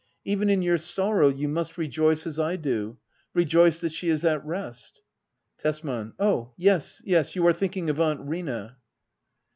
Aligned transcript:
Even 0.25 0.49
in 0.49 0.63
your 0.63 0.79
sorrow 0.79 1.27
you 1.27 1.47
must 1.47 1.77
rejoice, 1.77 2.25
as 2.25 2.39
I 2.39 2.55
do— 2.55 2.97
rejoice 3.35 3.81
that 3.81 3.91
she 3.91 4.09
is 4.09 4.25
at 4.25 4.43
rest. 4.43 4.99
Tesman. 5.59 6.13
Oh 6.19 6.53
yes, 6.57 7.03
yes— 7.05 7.33
^you 7.35 7.47
are 7.47 7.53
thinking 7.53 7.87
of 7.91 8.01
Aunt 8.01 8.21
Rina. 8.27 8.77